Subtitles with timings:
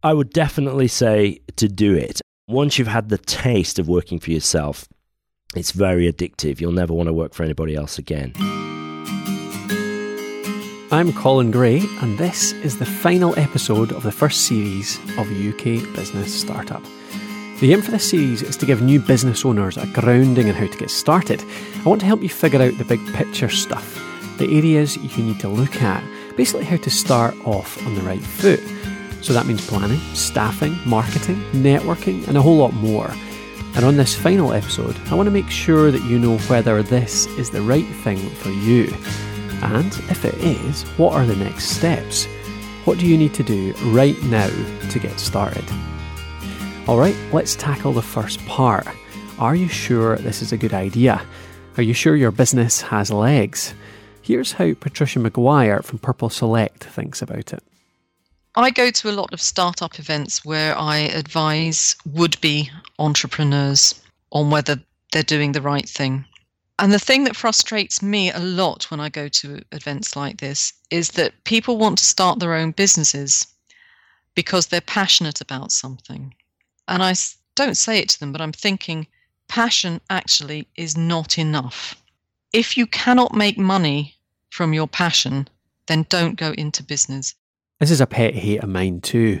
[0.00, 2.20] I would definitely say to do it.
[2.46, 4.86] Once you've had the taste of working for yourself,
[5.56, 6.60] it's very addictive.
[6.60, 8.32] You'll never want to work for anybody else again.
[10.92, 15.82] I'm Colin Gray, and this is the final episode of the first series of UK
[15.96, 16.82] Business Startup.
[17.58, 20.68] The aim for this series is to give new business owners a grounding in how
[20.68, 21.42] to get started.
[21.84, 24.00] I want to help you figure out the big picture stuff,
[24.38, 26.04] the areas you need to look at,
[26.36, 28.60] basically, how to start off on the right foot.
[29.22, 33.10] So that means planning, staffing, marketing, networking, and a whole lot more.
[33.74, 37.26] And on this final episode, I want to make sure that you know whether this
[37.38, 38.92] is the right thing for you.
[39.62, 42.26] And if it is, what are the next steps?
[42.84, 44.48] What do you need to do right now
[44.90, 45.64] to get started?
[46.88, 48.86] Alright, let's tackle the first part.
[49.38, 51.20] Are you sure this is a good idea?
[51.76, 53.74] Are you sure your business has legs?
[54.22, 57.62] Here's how Patricia McGuire from Purple Select thinks about it.
[58.64, 63.94] I go to a lot of startup events where I advise would be entrepreneurs
[64.32, 64.80] on whether
[65.12, 66.24] they're doing the right thing.
[66.80, 70.72] And the thing that frustrates me a lot when I go to events like this
[70.90, 73.46] is that people want to start their own businesses
[74.34, 76.34] because they're passionate about something.
[76.88, 77.14] And I
[77.54, 79.06] don't say it to them, but I'm thinking
[79.48, 81.94] passion actually is not enough.
[82.52, 84.16] If you cannot make money
[84.50, 85.48] from your passion,
[85.86, 87.34] then don't go into business.
[87.80, 89.40] This is a pet hate of mine too.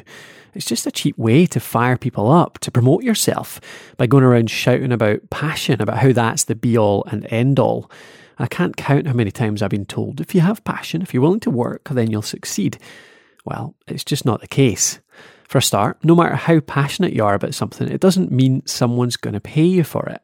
[0.54, 3.60] It's just a cheap way to fire people up, to promote yourself
[3.96, 7.90] by going around shouting about passion, about how that's the be all and end all.
[8.38, 11.22] I can't count how many times I've been told if you have passion, if you're
[11.22, 12.78] willing to work, then you'll succeed.
[13.44, 15.00] Well, it's just not the case.
[15.48, 19.16] For a start, no matter how passionate you are about something, it doesn't mean someone's
[19.16, 20.22] going to pay you for it.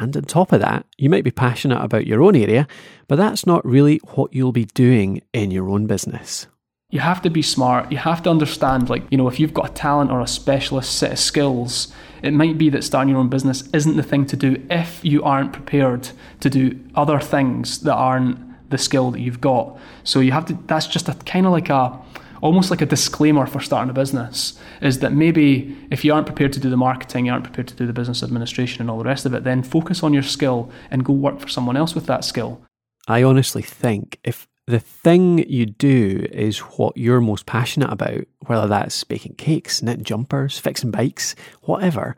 [0.00, 2.66] And on top of that, you might be passionate about your own area,
[3.06, 6.46] but that's not really what you'll be doing in your own business
[6.90, 7.92] you have to be smart.
[7.92, 10.96] You have to understand, like, you know, if you've got a talent or a specialist
[10.96, 14.36] set of skills, it might be that starting your own business isn't the thing to
[14.36, 18.38] do if you aren't prepared to do other things that aren't
[18.70, 19.78] the skill that you've got.
[20.02, 21.98] So you have to, that's just a kind of like a,
[22.40, 26.52] almost like a disclaimer for starting a business is that maybe if you aren't prepared
[26.54, 29.04] to do the marketing, you aren't prepared to do the business administration and all the
[29.04, 32.06] rest of it, then focus on your skill and go work for someone else with
[32.06, 32.62] that skill.
[33.06, 38.68] I honestly think if the thing you do is what you're most passionate about, whether
[38.68, 42.14] that's baking cakes, knitting jumpers, fixing bikes, whatever,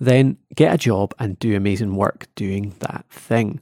[0.00, 3.60] then get a job and do amazing work doing that thing.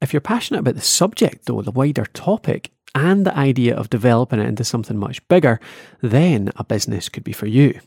[0.00, 4.40] If you're passionate about the subject, though, the wider topic, and the idea of developing
[4.40, 5.60] it into something much bigger,
[6.00, 7.78] then a business could be for you.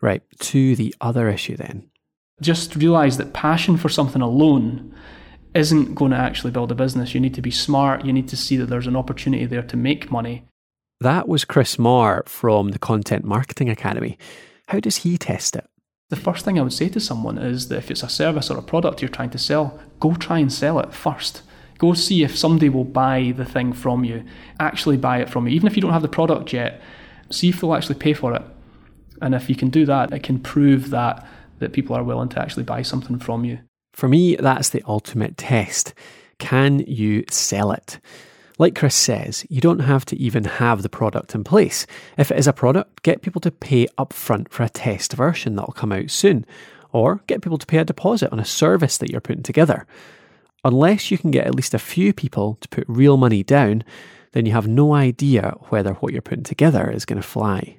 [0.00, 1.90] Right, to the other issue then.
[2.40, 4.94] Just realize that passion for something alone
[5.54, 7.14] isn't going to actually build a business.
[7.14, 8.04] You need to be smart.
[8.04, 10.44] You need to see that there's an opportunity there to make money.
[11.00, 14.18] That was Chris Marr from the Content Marketing Academy.
[14.68, 15.66] How does he test it?
[16.10, 18.58] The first thing I would say to someone is that if it's a service or
[18.58, 21.42] a product you're trying to sell, go try and sell it first.
[21.78, 24.24] Go see if somebody will buy the thing from you,
[24.58, 25.54] actually buy it from you.
[25.54, 26.80] Even if you don't have the product yet,
[27.30, 28.42] see if they'll actually pay for it.
[29.22, 31.26] And if you can do that, it can prove that
[31.58, 33.58] that people are willing to actually buy something from you.
[33.98, 35.92] For me, that's the ultimate test.
[36.38, 37.98] Can you sell it?
[38.56, 41.84] Like Chris says, you don't have to even have the product in place.
[42.16, 45.72] If it is a product, get people to pay upfront for a test version that'll
[45.72, 46.46] come out soon,
[46.92, 49.84] or get people to pay a deposit on a service that you're putting together.
[50.62, 53.82] Unless you can get at least a few people to put real money down,
[54.30, 57.78] then you have no idea whether what you're putting together is going to fly.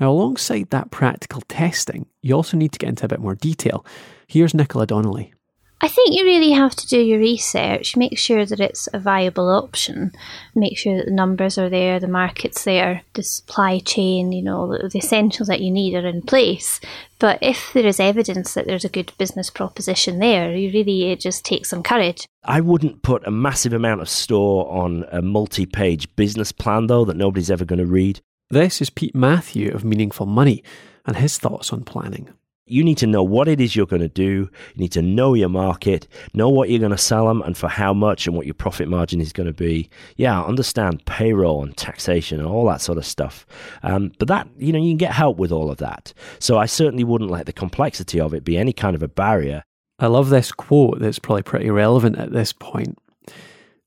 [0.00, 3.84] Now, alongside that practical testing, you also need to get into a bit more detail.
[4.26, 5.32] Here's Nicola Donnelly.
[5.80, 9.50] I think you really have to do your research, make sure that it's a viable
[9.50, 10.12] option,
[10.54, 14.66] make sure that the numbers are there, the market's there, the supply chain, you know,
[14.66, 16.80] the essentials that you need are in place.
[17.18, 21.20] But if there is evidence that there's a good business proposition there, you really it
[21.20, 22.26] just takes some courage.
[22.44, 27.04] I wouldn't put a massive amount of store on a multi page business plan, though,
[27.04, 28.22] that nobody's ever going to read.
[28.50, 30.62] This is Pete Matthew of Meaningful Money
[31.06, 32.28] and his thoughts on planning.
[32.66, 34.50] You need to know what it is you're going to do.
[34.74, 37.68] You need to know your market, know what you're going to sell them and for
[37.68, 39.88] how much and what your profit margin is going to be.
[40.16, 43.46] Yeah, understand payroll and taxation and all that sort of stuff.
[43.82, 46.12] Um, but that, you know, you can get help with all of that.
[46.38, 49.64] So I certainly wouldn't let the complexity of it be any kind of a barrier.
[49.98, 52.98] I love this quote that's probably pretty relevant at this point.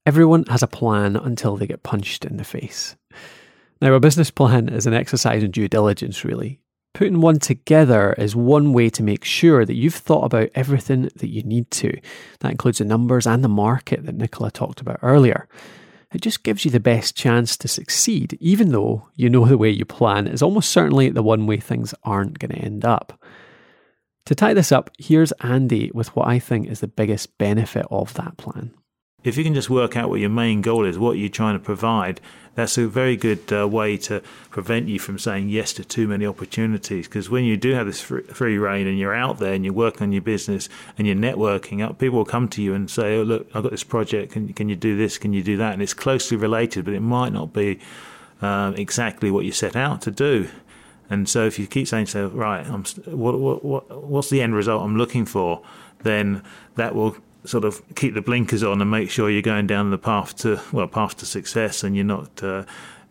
[0.04, 2.96] Everyone has a plan until they get punched in the face.
[3.82, 6.60] Now, a business plan is an exercise in due diligence, really.
[6.94, 11.30] Putting one together is one way to make sure that you've thought about everything that
[11.30, 11.96] you need to.
[12.40, 15.48] That includes the numbers and the market that Nicola talked about earlier.
[16.12, 19.70] it just gives you the best chance to succeed, even though you know the way
[19.70, 23.22] you plan is almost certainly the one way things aren't going to end up.
[24.26, 28.14] To tie this up, here's Andy with what I think is the biggest benefit of
[28.16, 28.74] that plan.
[29.28, 31.64] If you can just work out what your main goal is, what you're trying to
[31.64, 32.22] provide,
[32.56, 36.26] that's a very good uh, way to prevent you from saying yes to too many
[36.26, 37.08] opportunities.
[37.08, 40.04] Because when you do have this free rein and you're out there and you're working
[40.04, 43.24] on your business and you're networking up, people will come to you and say, "Oh,
[43.24, 44.32] look, I've got this project.
[44.32, 45.18] Can can you do this?
[45.18, 47.80] Can you do that?" And it's closely related, but it might not be
[48.42, 50.48] um, exactly what you set out to do.
[51.10, 54.84] And so, if you keep saying "So "Right, what, what, what, what's the end result
[54.84, 55.62] I'm looking for?"
[56.04, 56.44] then
[56.76, 59.98] that will sort of keep the blinkers on and make sure you're going down the
[59.98, 62.63] path to well path to success and you're not uh,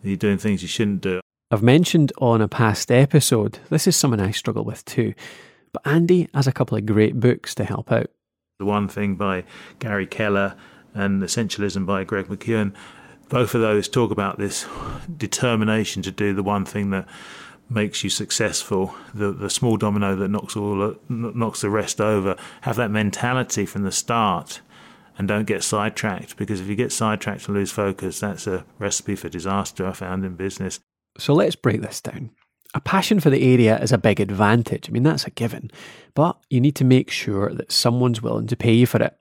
[0.03, 1.21] you're doing things you shouldn't do.
[1.51, 5.15] I've mentioned on a past episode this is something I struggle with too,
[5.73, 8.11] but Andy has a couple of great books to help out.
[8.59, 9.45] The one thing by
[9.79, 10.57] Gary Keller
[10.95, 12.75] and Essentialism by Greg McKeown,
[13.29, 14.67] both of those talk about this
[15.17, 17.07] determination to do the one thing that
[17.69, 22.37] makes you successful, the the small domino that knocks all knocks the rest over.
[22.63, 24.61] Have that mentality from the start,
[25.19, 26.37] and don't get sidetracked.
[26.37, 29.87] Because if you get sidetracked and lose focus, that's a recipe for disaster.
[29.87, 30.81] I found in business.
[31.19, 32.31] So let's break this down.
[32.75, 34.89] A passion for the area is a big advantage.
[34.89, 35.71] I mean, that's a given.
[36.15, 39.17] But you need to make sure that someone's willing to pay you for it.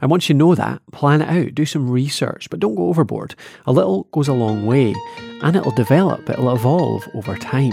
[0.00, 3.34] And once you know that, plan it out, do some research, but don't go overboard.
[3.66, 4.94] A little goes a long way,
[5.42, 7.72] and it'll develop, it'll evolve over time.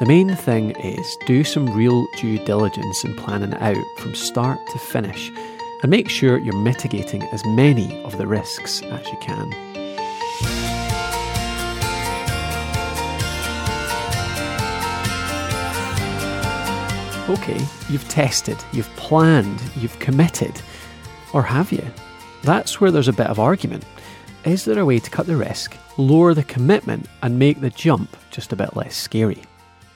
[0.00, 4.58] The main thing is do some real due diligence in planning it out from start
[4.72, 5.30] to finish,
[5.82, 9.52] and make sure you're mitigating as many of the risks as you can.
[17.28, 20.60] Okay, you've tested, you've planned, you've committed.
[21.32, 21.84] Or have you?
[22.42, 23.84] That's where there's a bit of argument.
[24.44, 28.16] Is there a way to cut the risk, lower the commitment, and make the jump
[28.32, 29.40] just a bit less scary?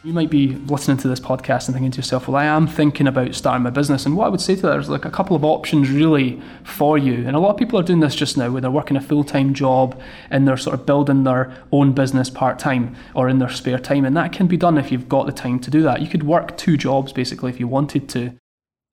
[0.04, 3.08] You might be listening to this podcast and thinking to yourself, well, I am thinking
[3.08, 4.06] about starting my business.
[4.06, 6.96] And what I would say to that is like a couple of options really for
[6.96, 7.26] you.
[7.26, 9.25] And a lot of people are doing this just now where they're working a full
[9.25, 10.00] time job
[10.31, 14.04] and they're sort of building their own business part time or in their spare time.
[14.04, 16.00] And that can be done if you've got the time to do that.
[16.00, 18.38] You could work two jobs basically if you wanted to.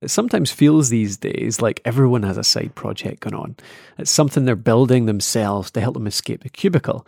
[0.03, 3.55] It sometimes feels these days like everyone has a side project going on.
[3.97, 7.07] It's something they're building themselves to help them escape the cubicle.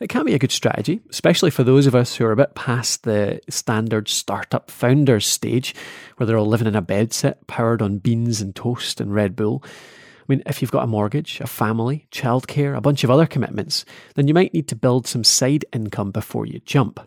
[0.00, 2.56] It can be a good strategy, especially for those of us who are a bit
[2.56, 5.76] past the standard startup founders stage,
[6.16, 9.62] where they're all living in a bedsit powered on beans and toast and Red Bull.
[9.64, 13.84] I mean, if you've got a mortgage, a family, childcare, a bunch of other commitments,
[14.16, 16.98] then you might need to build some side income before you jump.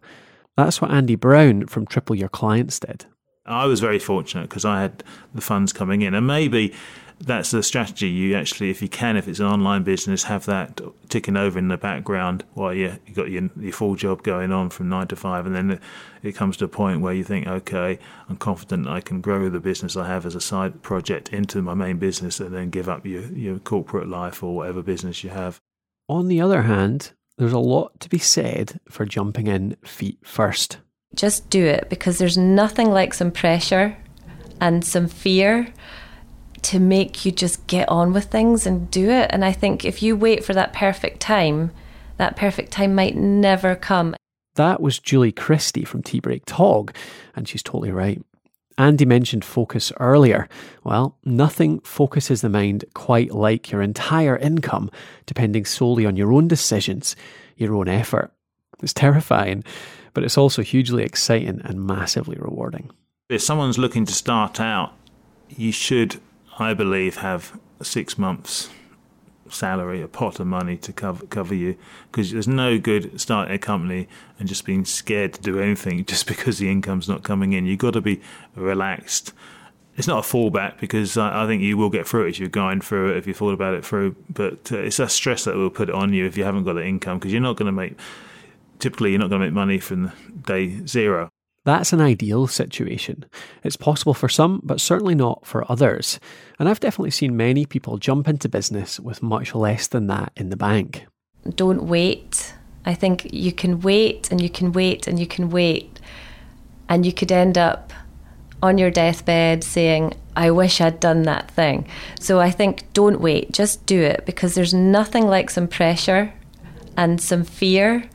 [0.55, 3.05] That's what Andy Brown from Triple Your Clients did.
[3.45, 5.03] I was very fortunate because I had
[5.33, 6.73] the funds coming in, and maybe
[7.19, 8.09] that's the strategy.
[8.09, 11.67] You actually, if you can, if it's an online business, have that ticking over in
[11.67, 15.15] the background while you you got your, your full job going on from nine to
[15.15, 15.79] five, and then
[16.23, 19.59] it, comes to a point where you think, okay, I'm confident I can grow the
[19.59, 23.05] business I have as a side project into my main business, and then give up
[23.05, 25.61] your your corporate life or whatever business you have.
[26.09, 30.77] On the other hand, there's a lot to be said for jumping in feet first
[31.15, 33.97] just do it because there's nothing like some pressure
[34.59, 35.73] and some fear
[36.63, 39.29] to make you just get on with things and do it.
[39.31, 41.71] And I think if you wait for that perfect time,
[42.17, 44.15] that perfect time might never come.
[44.55, 46.95] That was Julie Christie from Tea Break Tog,
[47.35, 48.21] and she's totally right.
[48.77, 50.49] Andy mentioned focus earlier.
[50.83, 54.89] Well, nothing focuses the mind quite like your entire income,
[55.25, 57.15] depending solely on your own decisions,
[57.57, 58.31] your own effort.
[58.81, 59.63] It's terrifying
[60.15, 62.89] but it's also hugely exciting and massively rewarding.
[63.29, 64.93] If someone's looking to start out,
[65.49, 66.19] you should,
[66.57, 68.69] I believe, have six months
[69.49, 71.77] salary, a pot of money to cover cover you,
[72.11, 74.07] because there's no good starting a company
[74.39, 77.65] and just being scared to do anything just because the income's not coming in.
[77.65, 78.21] You've got to be
[78.55, 79.33] relaxed.
[79.97, 82.81] It's not a fallback because I, think you will get through it if you're going
[82.81, 84.15] through it, if you thought about it through.
[84.29, 86.85] But uh, it's that stress that will put on you if you haven't got the
[86.85, 87.97] income because you're not going to make
[88.79, 90.11] typically you're not going to make money from
[90.45, 91.29] day zero.
[91.65, 93.25] That's an ideal situation.
[93.63, 96.19] It's possible for some, but certainly not for others.
[96.59, 100.49] And I've definitely seen many people jump into business with much less than that in
[100.49, 101.07] the bank.
[101.55, 102.53] Don't wait.
[102.85, 105.99] I think you can wait and you can wait and you can wait.
[106.87, 107.91] And you could end up
[108.61, 111.87] on your deathbed saying, I wish I'd done that thing.
[112.19, 116.31] So I think don't wait, just do it because there's nothing like some pressure
[116.95, 118.07] and some fear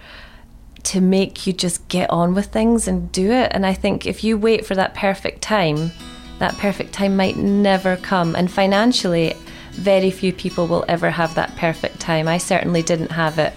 [0.85, 3.51] to make you just get on with things and do it.
[3.53, 5.93] And I think if you wait for that perfect time,
[6.39, 8.35] that perfect time might never come.
[8.35, 9.35] And financially,
[9.73, 12.29] very few people will ever have that perfect time.
[12.29, 13.53] I certainly didn't have it.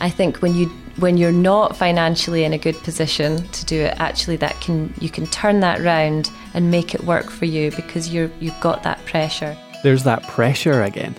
[0.00, 0.68] I think when you
[0.98, 5.08] when you're not financially in a good position to do it, actually that can you
[5.08, 9.04] can turn that round and make it work for you because you're you've got that
[9.06, 9.56] pressure.
[9.82, 11.14] There's that pressure again.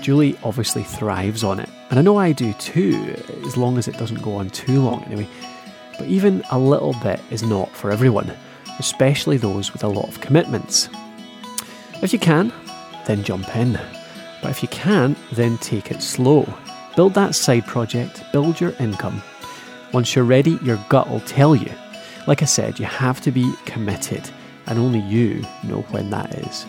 [0.00, 3.14] Julie obviously thrives on it, and I know I do too,
[3.46, 5.28] as long as it doesn't go on too long anyway.
[5.98, 8.32] But even a little bit is not for everyone,
[8.78, 10.88] especially those with a lot of commitments.
[12.02, 12.52] If you can,
[13.06, 13.72] then jump in.
[14.42, 16.46] But if you can't, then take it slow.
[16.94, 19.22] Build that side project, build your income.
[19.92, 21.72] Once you're ready, your gut will tell you.
[22.26, 24.28] Like I said, you have to be committed,
[24.66, 26.66] and only you know when that is.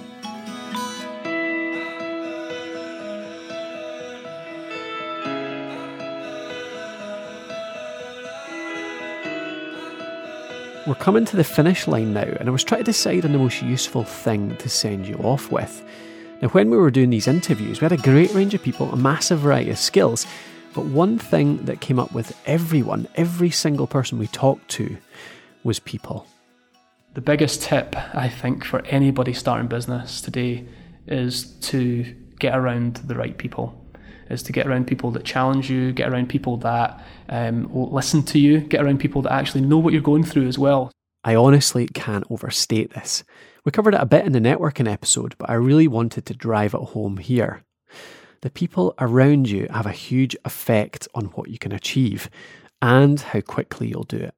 [10.90, 13.38] We're coming to the finish line now, and I was trying to decide on the
[13.38, 15.84] most useful thing to send you off with.
[16.42, 18.96] Now, when we were doing these interviews, we had a great range of people, a
[18.96, 20.26] massive variety of skills,
[20.74, 24.98] but one thing that came up with everyone, every single person we talked to,
[25.64, 26.26] was people.
[27.14, 30.66] The biggest tip, I think, for anybody starting business today
[31.06, 33.79] is to get around the right people.
[34.30, 38.22] Is to get around people that challenge you, get around people that um, will listen
[38.24, 40.92] to you, get around people that actually know what you're going through as well.
[41.24, 43.24] I honestly can't overstate this.
[43.66, 46.74] We covered it a bit in the networking episode, but I really wanted to drive
[46.74, 47.64] it home here.
[48.42, 52.30] The people around you have a huge effect on what you can achieve
[52.82, 54.34] and how quickly you'll do it.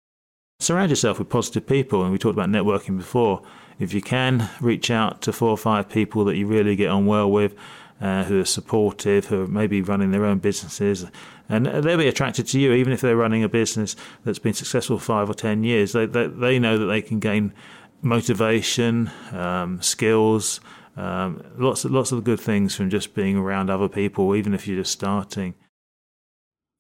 [0.60, 3.42] Surround yourself with positive people, and we talked about networking before.
[3.80, 7.06] If you can, reach out to four or five people that you really get on
[7.06, 7.56] well with
[8.02, 11.06] uh, who are supportive, who are maybe running their own businesses,
[11.48, 14.98] and they'll be attracted to you, even if they're running a business that's been successful
[14.98, 15.94] five or ten years.
[15.94, 17.54] They they, they know that they can gain
[18.02, 20.60] motivation, um, skills,
[20.98, 24.68] um, lots of lots of good things from just being around other people, even if
[24.68, 25.54] you're just starting.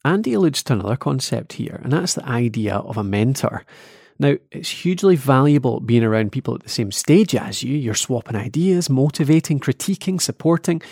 [0.03, 3.63] Andy alludes to another concept here, and that's the idea of a mentor.
[4.21, 7.75] Now, it's hugely valuable being around people at the same stage as you.
[7.75, 10.83] You're swapping ideas, motivating, critiquing, supporting.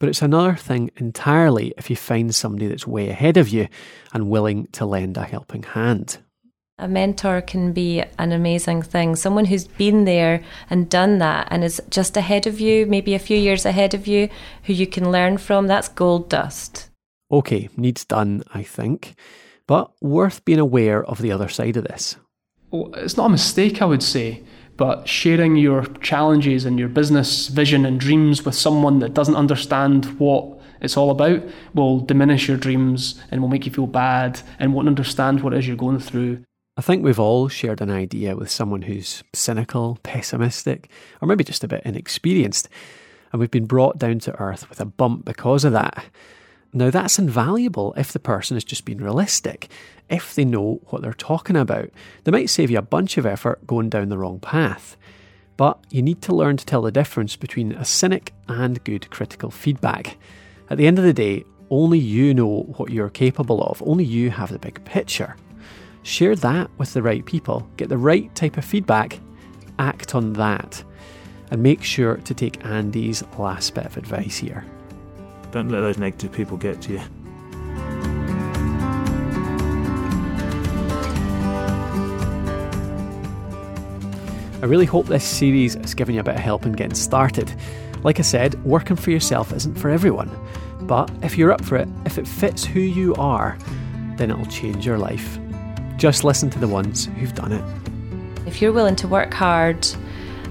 [0.00, 3.68] But it's another thing entirely if you find somebody that's way ahead of you
[4.12, 6.18] and willing to lend a helping hand.
[6.76, 9.14] A mentor can be an amazing thing.
[9.14, 13.20] Someone who's been there and done that and is just ahead of you, maybe a
[13.20, 14.28] few years ahead of you,
[14.64, 16.90] who you can learn from, that's gold dust.
[17.30, 19.14] Okay, needs done, I think.
[19.68, 22.16] But worth being aware of the other side of this
[22.72, 24.42] it's not a mistake, I would say,
[24.76, 30.18] but sharing your challenges and your business vision and dreams with someone that doesn't understand
[30.18, 31.42] what it's all about
[31.74, 35.58] will diminish your dreams and will make you feel bad and won't understand what it
[35.58, 36.42] is you're going through.
[36.76, 40.90] I think we've all shared an idea with someone who's cynical, pessimistic,
[41.22, 42.68] or maybe just a bit inexperienced,
[43.32, 46.04] and we've been brought down to earth with a bump because of that.
[46.72, 49.68] Now, that's invaluable if the person has just been realistic,
[50.10, 51.90] if they know what they're talking about.
[52.24, 54.96] They might save you a bunch of effort going down the wrong path.
[55.56, 59.50] But you need to learn to tell the difference between a cynic and good critical
[59.50, 60.18] feedback.
[60.68, 64.30] At the end of the day, only you know what you're capable of, only you
[64.30, 65.36] have the big picture.
[66.02, 69.18] Share that with the right people, get the right type of feedback,
[69.78, 70.84] act on that,
[71.50, 74.64] and make sure to take Andy's last bit of advice here.
[75.52, 77.00] Don't let those negative people get to you.
[84.62, 87.54] I really hope this series has given you a bit of help in getting started.
[88.02, 90.30] Like I said, working for yourself isn't for everyone.
[90.82, 93.56] But if you're up for it, if it fits who you are,
[94.16, 95.38] then it'll change your life.
[95.96, 97.64] Just listen to the ones who've done it.
[98.46, 99.86] If you're willing to work hard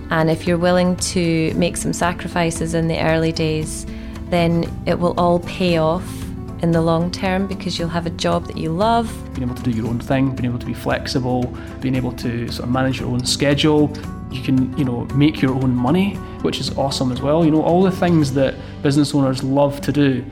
[0.09, 3.85] and if you're willing to make some sacrifices in the early days,
[4.29, 6.05] then it will all pay off
[6.61, 9.07] in the long term because you'll have a job that you love.
[9.33, 11.43] Being able to do your own thing, being able to be flexible,
[11.81, 13.95] being able to sort of manage your own schedule.
[14.31, 17.45] You can, you know, make your own money, which is awesome as well.
[17.45, 20.25] You know, all the things that business owners love to do,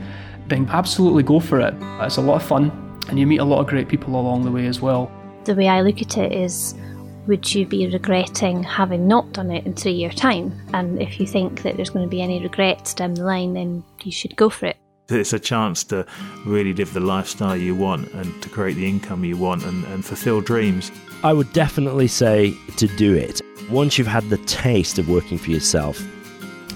[0.48, 1.74] then absolutely go for it.
[2.00, 4.50] It's a lot of fun and you meet a lot of great people along the
[4.50, 5.10] way as well.
[5.44, 6.74] The way I look at it is
[7.26, 10.52] would you be regretting having not done it in three years' time?
[10.72, 13.84] And if you think that there's going to be any regrets down the line, then
[14.02, 14.76] you should go for it.
[15.08, 16.06] It's a chance to
[16.46, 20.04] really live the lifestyle you want and to create the income you want and, and
[20.04, 20.90] fulfill dreams.
[21.22, 23.40] I would definitely say to do it.
[23.70, 26.02] Once you've had the taste of working for yourself,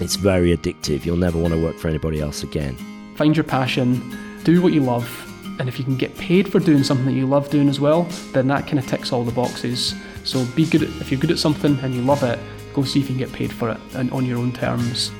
[0.01, 1.05] it's very addictive.
[1.05, 2.75] You'll never want to work for anybody else again.
[3.15, 5.07] Find your passion, do what you love,
[5.59, 8.03] and if you can get paid for doing something that you love doing as well,
[8.31, 9.93] then that kind of ticks all the boxes.
[10.23, 12.39] So be good at, if you're good at something and you love it,
[12.73, 15.11] go see if you can get paid for it and on your own terms.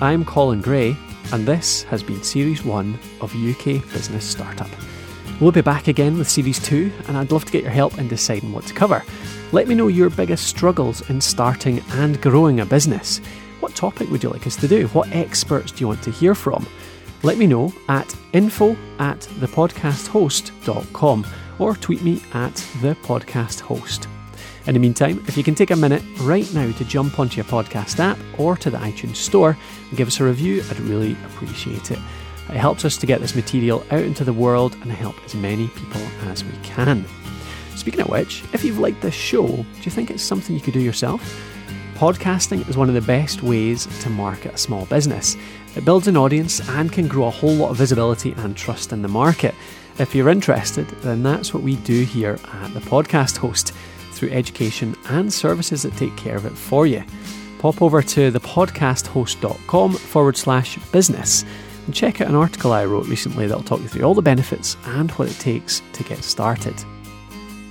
[0.00, 0.96] I'm Colin Gray,
[1.32, 4.68] and this has been Series 1 of UK Business Startup.
[5.40, 8.08] We'll be back again with Series 2, and I'd love to get your help in
[8.08, 9.02] deciding what to cover.
[9.52, 13.18] Let me know your biggest struggles in starting and growing a business.
[13.60, 14.86] What topic would you like us to do?
[14.88, 16.66] What experts do you want to hear from?
[17.22, 21.26] Let me know at info at thepodcasthost.com
[21.60, 24.08] or tweet me at the podcast host.
[24.66, 27.44] In the meantime, if you can take a minute right now to jump onto your
[27.44, 29.56] podcast app or to the iTunes Store
[29.88, 31.98] and give us a review, I'd really appreciate it.
[32.48, 35.68] It helps us to get this material out into the world and help as many
[35.68, 37.04] people as we can.
[37.76, 40.74] Speaking of which, if you've liked this show, do you think it's something you could
[40.74, 41.22] do yourself?
[41.94, 45.36] Podcasting is one of the best ways to market a small business.
[45.76, 49.02] It builds an audience and can grow a whole lot of visibility and trust in
[49.02, 49.54] the market.
[50.00, 53.74] If you're interested, then that's what we do here at the Podcast Host
[54.12, 57.04] through education and services that take care of it for you.
[57.58, 61.44] Pop over to thepodcasthost.com forward slash business
[61.84, 64.78] and check out an article I wrote recently that'll talk you through all the benefits
[64.86, 66.82] and what it takes to get started.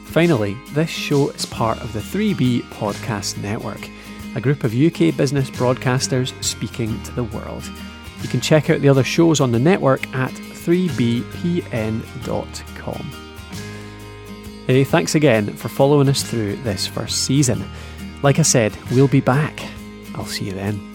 [0.06, 3.90] Finally, this show is part of the 3B Podcast Network,
[4.36, 7.64] a group of UK business broadcasters speaking to the world.
[8.22, 11.26] You can check out the other shows on the network at 3bpn.com.
[14.68, 17.68] Hey, thanks again for following us through this first season.
[18.22, 19.64] Like I said, we'll be back.
[20.16, 20.89] I'll see you then.